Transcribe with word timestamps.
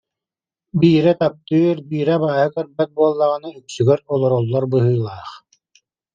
Биирэ 0.79 1.11
таптыыр, 1.19 1.77
биирэ 1.89 2.13
абааһы 2.17 2.47
көрбөт 2.55 2.89
буоллаҕына 2.97 3.47
үксүгэр 3.59 3.99
олороллор 4.13 4.63
быһыылаах 4.71 5.29